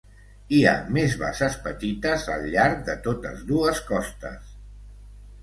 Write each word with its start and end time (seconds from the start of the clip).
Hi 0.55 0.59
ha 0.69 0.71
més 0.95 1.13
bases 1.23 1.57
petites 1.65 2.25
al 2.37 2.47
llarg 2.55 2.81
de 2.89 2.97
totes 3.09 3.45
dues 3.53 3.85
costes. 3.93 4.51